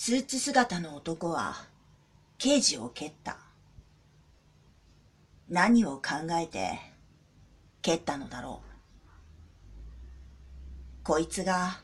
[0.00, 1.56] スーツ姿の男は
[2.38, 3.36] 刑事を蹴った。
[5.48, 6.02] 何を考
[6.40, 6.78] えて
[7.82, 8.62] 蹴ったのだろ
[11.02, 11.02] う。
[11.02, 11.80] こいつが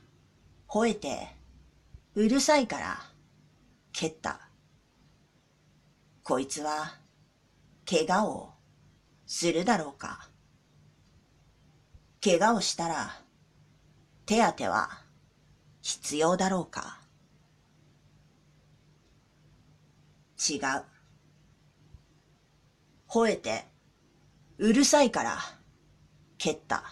[0.68, 1.26] 吠えて
[2.14, 3.00] うるさいから
[3.92, 4.48] 蹴った。
[6.22, 6.94] こいつは
[7.84, 8.50] 怪我を
[9.26, 10.28] するだろうか。
[12.22, 13.20] 怪我をしたら
[14.24, 15.00] 手当ては
[15.82, 17.03] 必要だろうか。
[20.46, 20.60] 違う。
[23.08, 23.64] 吠えて
[24.58, 25.38] うるさいから
[26.38, 26.84] 蹴った。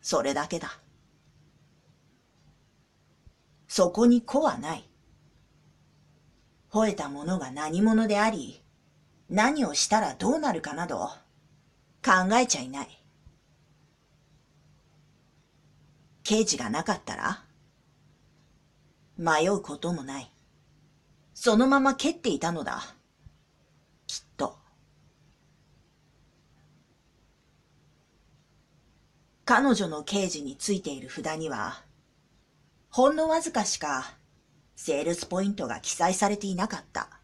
[0.00, 0.80] それだけだ。
[3.68, 4.88] そこに子はない。
[6.70, 8.62] 吠えた者が何者であり、
[9.28, 11.08] 何をしたらどうなるかなど
[12.04, 13.02] 考えちゃいない。
[16.22, 17.44] 刑事がなかったら
[19.16, 20.35] 迷うこともない。
[21.38, 22.82] そのまま蹴っていたのだ。
[24.06, 24.56] きっと。
[29.44, 31.84] 彼女の刑事についている札には、
[32.88, 34.14] ほんのわずかしか
[34.76, 37.20] セールスポイントが記載されていなかった。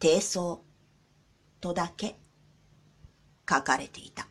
[0.00, 0.64] 低層
[1.60, 2.18] とだけ
[3.48, 4.26] 書かれていた。